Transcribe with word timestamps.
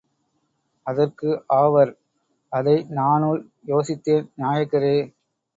அதற்கு 0.87 1.29
ஆவர். 1.57 1.91
அதை 2.51 2.75
நானுல் 2.89 3.41
யோசித்தேன் 3.67 4.27
நாயக்கரே. 4.37 4.97